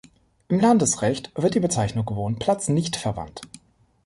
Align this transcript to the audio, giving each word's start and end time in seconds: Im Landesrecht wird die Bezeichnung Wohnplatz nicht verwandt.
Im 0.47 0.59
Landesrecht 0.59 1.31
wird 1.35 1.53
die 1.53 1.59
Bezeichnung 1.59 2.07
Wohnplatz 2.15 2.69
nicht 2.69 2.95
verwandt. 2.95 3.41